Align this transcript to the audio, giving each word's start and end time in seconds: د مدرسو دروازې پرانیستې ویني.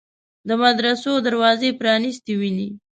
د 0.47 0.49
مدرسو 0.63 1.11
دروازې 1.27 1.69
پرانیستې 1.79 2.33
ویني. 2.39 2.69